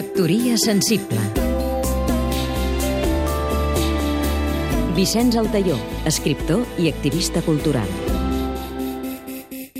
[0.00, 1.20] Factoria sensible
[4.96, 5.76] Vicenç Altaió,
[6.08, 7.90] escriptor i activista cultural.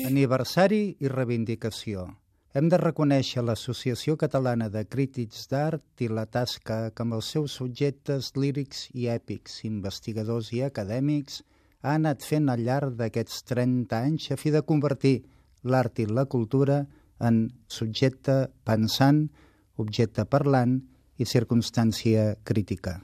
[0.04, 2.04] Aniversari i reivindicació.
[2.52, 7.56] Hem de reconèixer l'Associació Catalana de Crítics d'Art i la tasca que amb els seus
[7.56, 11.40] subjectes lírics i èpics, investigadors i acadèmics,
[11.80, 15.22] ha anat fent al llarg d'aquests 30 anys a fi de convertir
[15.64, 16.82] l'art i la cultura
[17.24, 19.30] en subjecte pensant,
[19.80, 20.78] objecte parlant
[21.20, 23.00] i circumstància crítica.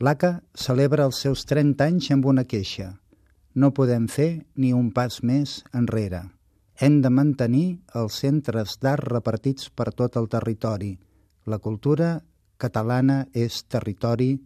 [0.00, 2.94] L'ACA celebra els seus 30 anys amb una queixa.
[3.54, 6.22] No podem fer ni un pas més enrere.
[6.80, 7.66] Hem de mantenir
[8.00, 10.94] els centres d'art repartits per tot el territori.
[11.44, 12.14] La cultura
[12.56, 14.38] catalana és territori,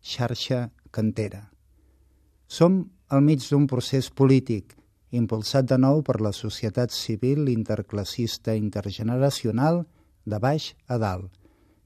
[0.00, 1.46] xarxa cantera.
[2.48, 4.74] Som al mig d'un procés polític,
[5.10, 9.86] impulsat de nou per la societat civil interclassista intergeneracional
[10.28, 11.30] de baix a dalt,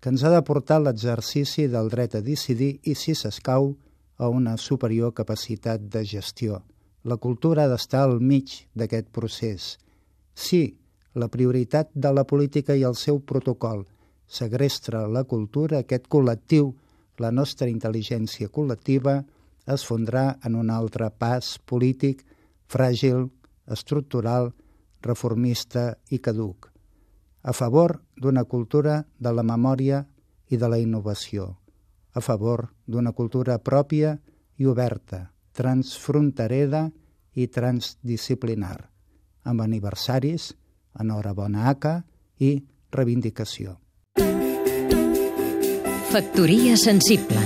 [0.02, 3.76] que ens ha de portar l'exercici del dret a decidir i, si s'escau,
[4.18, 6.62] a una superior capacitat de gestió.
[7.04, 9.76] La cultura ha d'estar al mig d'aquest procés.
[10.34, 10.74] Sí,
[11.14, 13.84] la prioritat de la política i el seu protocol
[14.26, 16.72] segrestra la cultura, aquest col·lectiu,
[17.22, 19.20] la nostra intel·ligència col·lectiva,
[19.70, 22.26] es fondrà en un altre pas polític
[22.66, 23.28] fràgil,
[23.70, 24.50] estructural,
[25.06, 26.71] reformista i caduc
[27.42, 30.04] a favor d'una cultura de la memòria
[30.48, 31.58] i de la innovació,
[32.14, 34.18] a favor d'una cultura pròpia
[34.58, 36.90] i oberta, transfronterera
[37.34, 38.78] i transdisciplinar,
[39.44, 40.52] amb aniversaris,
[41.00, 42.02] enhorabona ACA
[42.38, 42.54] i
[42.92, 43.78] reivindicació.
[46.12, 47.40] Factoria sensible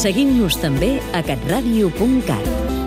[0.00, 2.79] Seguim-nos també a catradio.cat